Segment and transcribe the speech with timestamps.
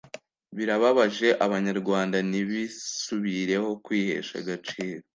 [0.55, 5.03] birababaje, abanyarwanda nibisubireho kwihesha agaciro